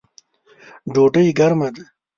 ډوډۍ 0.93 1.27
ګرمه 1.39 1.67
ده 1.75 1.83